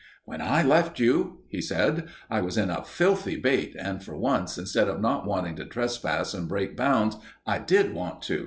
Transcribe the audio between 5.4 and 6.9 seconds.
to trespass and break